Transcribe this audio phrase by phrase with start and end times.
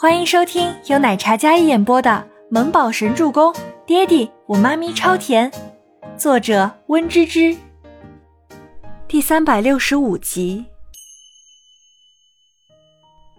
[0.00, 2.10] 欢迎收听由奶茶嘉一演播的
[2.48, 3.52] 《萌宝神助攻》，
[3.84, 5.52] 爹地我妈咪超甜，
[6.16, 7.54] 作者温芝芝。
[9.06, 10.64] 第三百六十五集。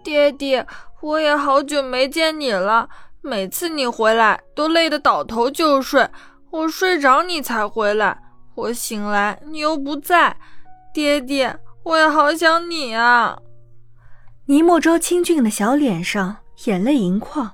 [0.04, 0.64] 爹地，
[1.00, 2.88] 我也好久没见你了，
[3.22, 6.08] 每次你回来都累得倒头就睡，
[6.52, 8.16] 我睡着你才回来，
[8.54, 10.36] 我醒来你又不在，
[10.94, 11.44] 爹地，
[11.82, 13.36] 我也好想你啊！
[14.46, 16.36] 尼莫舟清俊的小脸上。
[16.64, 17.50] 眼泪盈眶，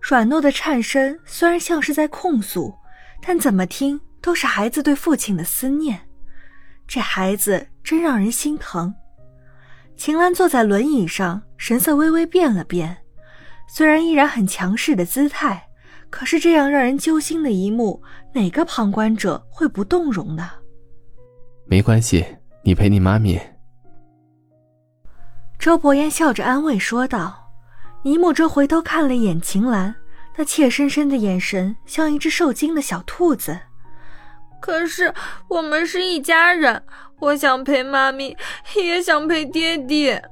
[0.00, 2.74] 软糯的颤声虽然像是在控诉，
[3.20, 6.00] 但怎么听都是孩子对父亲的思念。
[6.86, 8.94] 这孩子真让人心疼。
[9.96, 12.96] 秦岚坐在轮椅上，神色微微变了变，
[13.68, 15.68] 虽然依然很强势的姿态，
[16.08, 20.50] 可是这样让人揪心的一幕，哪个旁观者会不动容呢？
[21.66, 22.24] 没关系，
[22.62, 23.38] 你陪你妈咪。
[25.58, 27.47] 周伯言笑着安慰说道。
[28.02, 29.94] 倪木舟回头看了一眼秦岚，
[30.36, 33.58] 那怯生生的眼神像一只受惊的小兔子。
[34.60, 35.12] 可是
[35.48, 36.82] 我们是一家人，
[37.20, 38.36] 我想陪妈咪，
[38.76, 40.22] 也想陪爹爹。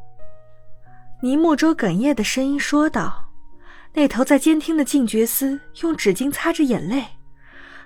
[1.23, 3.25] 倪木舟哽咽的声音说道。
[3.93, 7.03] 那头在监听的静觉司用纸巾擦着眼泪。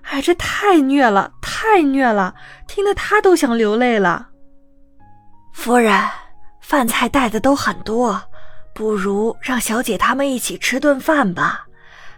[0.02, 2.34] 哎，这太虐了，太虐了，
[2.66, 4.30] 听得他都想流泪了。
[5.52, 5.94] 夫人，
[6.60, 8.20] 饭菜带的都很多。
[8.74, 11.66] 不如让小姐他们一起吃顿饭吧。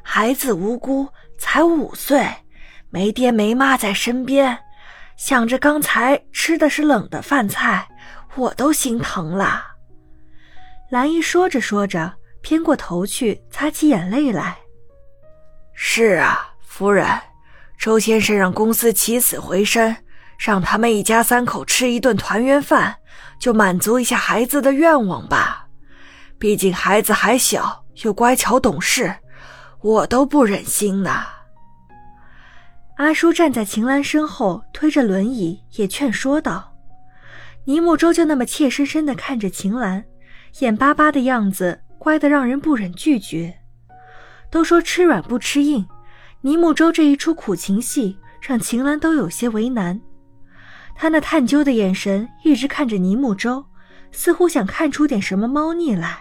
[0.02, 1.08] 孩子无辜，
[1.38, 2.26] 才五岁，
[2.90, 4.58] 没爹没妈在身边，
[5.16, 7.88] 想着刚才吃的是冷的饭菜，
[8.34, 9.64] 我都心疼了。
[10.90, 14.56] 兰姨说着说着，偏过头去擦起眼泪来。
[15.72, 17.06] 是啊，夫人，
[17.78, 19.96] 周先生让公司起死回生，
[20.38, 22.96] 让他们一家三口吃一顿团圆饭，
[23.38, 25.61] 就满足一下孩子的愿望吧。
[26.42, 29.14] 毕竟孩子还小，又乖巧懂事，
[29.80, 31.24] 我都不忍心呐。
[32.96, 36.74] 阿叔站在秦岚身后，推着轮椅，也劝说道
[37.66, 40.04] ：“倪木舟就那么怯生生的看着秦岚，
[40.58, 43.54] 眼巴巴的样子，乖的让人不忍拒绝。
[44.50, 45.86] 都说吃软不吃硬，
[46.40, 50.00] 倪木舟这一出苦情戏，让秦岚都有些为难。
[50.96, 53.64] 他那探究的眼神一直看着倪木舟，
[54.10, 56.18] 似乎想看出点什么猫腻来。”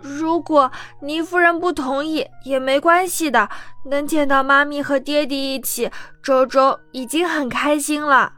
[0.00, 0.70] 如果
[1.00, 3.48] 倪夫人不同意也没关系的，
[3.84, 5.90] 能见到妈咪和爹地一起，
[6.22, 8.32] 周周已经很开心了。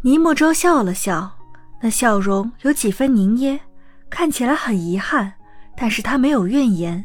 [0.00, 1.30] 倪莫舟笑了笑，
[1.82, 3.60] 那笑容有几分凝噎，
[4.08, 5.34] 看起来很遗憾，
[5.76, 7.04] 但是他没有怨言，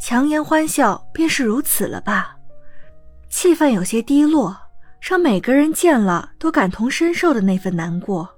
[0.00, 2.34] 强颜欢笑便是如此了吧。
[3.30, 4.56] 气氛有些低落，
[5.00, 8.28] 让每个人见了都感同身受的那份难过，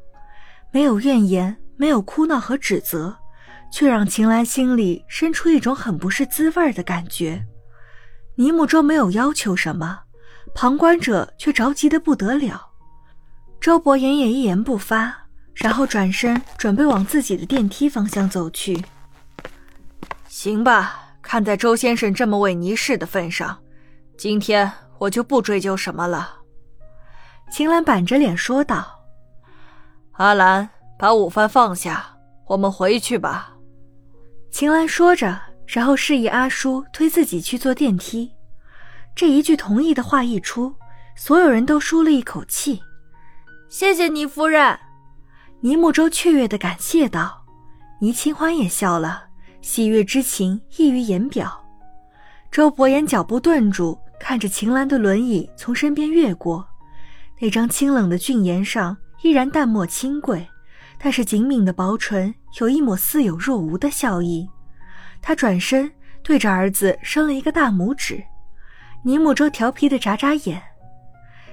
[0.70, 3.16] 没有怨言，没有哭闹和指责。
[3.74, 7.44] 却让秦岚心里生出一种很不是滋味的感觉。
[8.36, 9.98] 倪木舟没有要求什么，
[10.54, 12.68] 旁观者却着急的不得了。
[13.60, 15.12] 周伯言也一言不发，
[15.54, 18.80] 然后转身准备往自己的电梯方向走去。
[20.28, 23.58] 行吧，看在周先生这么为倪氏的份上，
[24.16, 26.32] 今天我就不追究什么了。
[27.50, 29.04] 秦岚板着脸说道
[30.14, 33.50] ：“阿兰，把午饭放下，我们回去吧。”
[34.54, 38.30] 秦岚说着，然后示意阿叔推自己去坐电梯。
[39.12, 40.72] 这一句同意的话一出，
[41.16, 42.80] 所有人都舒了一口气。
[43.68, 44.78] 谢谢倪夫人，
[45.58, 47.44] 倪木舟雀跃的感谢道。
[48.00, 49.24] 倪清欢也笑了，
[49.60, 51.60] 喜悦之情溢于言表。
[52.52, 56.64] 周伯言脚步顿住，看着秦岚的轮椅从身边越过，
[57.40, 60.46] 那张清冷的俊颜上依然淡漠清贵。
[61.04, 64.48] 但是紧抿的薄唇有一抹似有若无的笑意，
[65.20, 65.92] 他转身
[66.22, 68.24] 对着儿子伸了一个大拇指。
[69.02, 70.62] 倪木舟调皮的眨眨眼，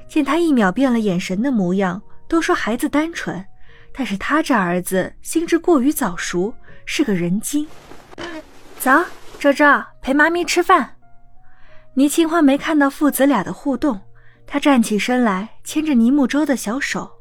[0.07, 3.45] 见他一秒变了眼神的模样，都说孩子单纯，
[3.91, 6.53] 但是他这儿子心智过于早熟，
[6.85, 7.67] 是个人精。
[8.79, 8.89] 走，
[9.37, 9.65] 周周
[10.01, 10.95] 陪妈咪吃饭。
[11.95, 13.99] 倪清欢没看到父子俩的互动，
[14.47, 17.11] 他站起身来牵着倪木舟的小手。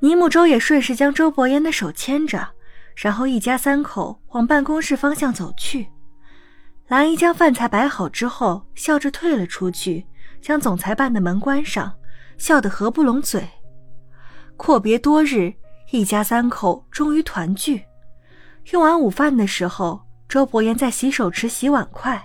[0.00, 2.48] 倪木舟也顺势将周伯言的手牵着，
[2.94, 5.88] 然后一家三口往办公室方向走去。
[6.88, 10.06] 兰姨将饭菜摆好之后，笑着退了出去，
[10.40, 11.92] 将总裁办的门关上，
[12.38, 13.48] 笑得合不拢嘴。
[14.56, 15.52] 阔别多日，
[15.90, 17.84] 一家三口终于团聚。
[18.72, 22.22] 用完午饭的时候，周伯言在洗手池洗碗筷。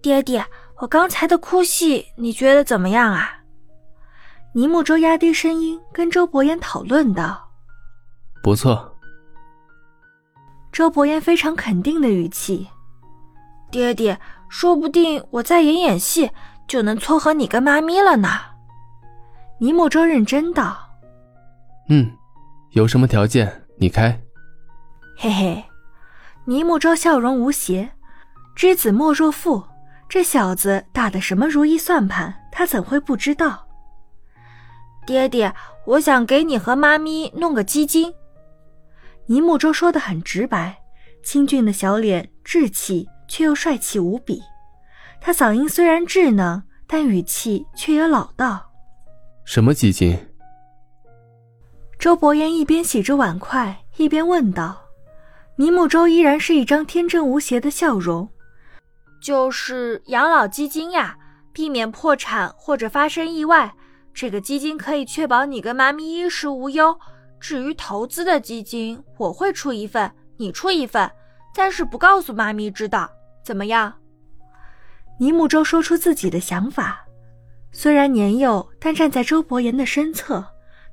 [0.00, 0.44] 爹爹，
[0.76, 3.37] 我刚才的哭戏，你觉得怎么样啊？
[4.58, 7.48] 倪木舟压低声音跟周伯言讨论道
[8.42, 8.92] ：“不错。”
[10.72, 12.66] 周伯言非常肯定的语气
[13.70, 14.18] ：“爹爹，
[14.48, 16.28] 说不定我再演演戏，
[16.66, 18.28] 就能撮合你跟妈咪了呢。”
[19.62, 20.76] 尼木舟认真道
[21.88, 22.10] ：“嗯，
[22.70, 24.20] 有什么条件你开。”
[25.16, 25.64] 嘿嘿，
[26.46, 27.88] 尼木舟笑容无邪。
[28.56, 29.62] 知子莫若父，
[30.08, 33.67] 这小子打的什么如意算盘，他怎会不知道？
[35.08, 35.50] 爹爹，
[35.86, 38.12] 我想给你和妈咪弄个基金。
[39.24, 40.76] 倪木舟说的很直白，
[41.24, 44.42] 清俊的小脸稚气却又帅气无比。
[45.18, 48.70] 他嗓音虽然稚嫩，但语气却也老道。
[49.46, 50.14] 什么基金？
[51.98, 54.78] 周伯言一边洗着碗筷，一边问道。
[55.56, 58.28] 倪木舟依然是一张天真无邪的笑容，
[59.22, 61.16] 就是养老基金呀，
[61.50, 63.74] 避免破产或者发生意外，
[64.20, 66.98] 这个基金可以确保你跟妈咪衣食无忧。
[67.38, 71.08] 至于投资的基金，我会出一份，你出一份，
[71.54, 73.08] 但是不告诉妈咪知道，
[73.44, 73.94] 怎么样？
[75.20, 77.06] 尼木舟说出自己的想法，
[77.70, 80.44] 虽然年幼，但站在周伯言的身侧，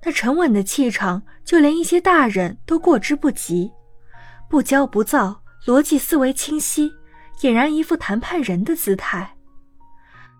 [0.03, 3.71] 那沉稳的气场，就连一些大人都过之不及。
[4.47, 6.91] 不骄不躁，逻辑思维清晰，
[7.41, 9.34] 俨然一副谈判人的姿态。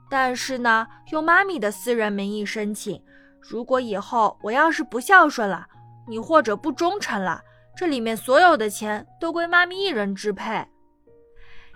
[0.10, 3.02] 但是呢，用妈咪的私人名义申请，
[3.42, 5.66] 如果以后我要是不孝顺了，
[6.08, 7.42] 你或者不忠诚了，
[7.76, 10.66] 这里面所有的钱都归妈咪一人支配。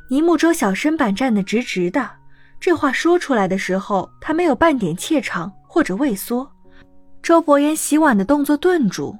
[0.10, 2.10] 尼木舟小身板站得直直的，
[2.60, 6.52] 这话说出来的时候，他没有半点怯场或者畏缩。
[7.22, 9.18] 周伯言洗碗的动作顿住，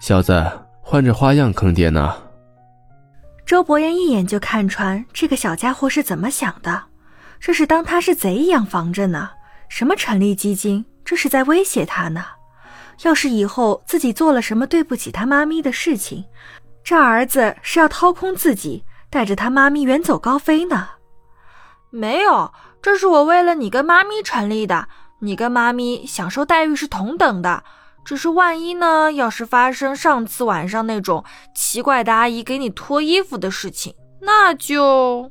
[0.00, 0.34] 小子。
[0.80, 2.16] 换着花样坑爹呢！
[3.44, 6.82] 周伯言一眼就看穿这个小家伙是怎么想的，
[7.40, 9.30] 这是当他是贼一样防着呢。
[9.68, 12.24] 什么成立基金，这是在威胁他呢。
[13.02, 16.24] 要是以后自己做了什么对不起他妈咪的事情，
[16.82, 20.88] 这儿子是要掏空自己，带着他妈咪远走高飞呢。
[21.90, 22.52] 没有，
[22.82, 24.88] 这是我为了你跟妈咪成立的，
[25.20, 27.62] 你跟妈咪享受待遇是同等的。
[28.04, 29.12] 只是万一呢？
[29.12, 31.22] 要是发生上次晚上那种
[31.54, 35.30] 奇怪的阿姨给你脱衣服的事情，那就……